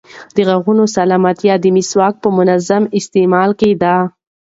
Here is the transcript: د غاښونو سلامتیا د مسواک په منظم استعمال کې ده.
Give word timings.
د 0.35 0.37
غاښونو 0.47 0.83
سلامتیا 0.95 1.53
د 1.59 1.65
مسواک 1.75 2.13
په 2.23 2.29
منظم 2.37 2.83
استعمال 2.99 3.49
کې 3.59 3.71
ده. 3.81 3.95